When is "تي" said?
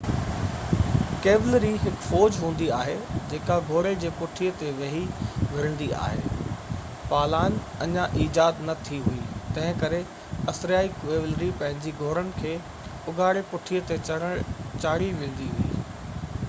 4.61-4.69, 13.93-14.01